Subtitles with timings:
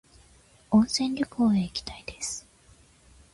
[0.71, 2.47] 温泉旅行へ行きたいです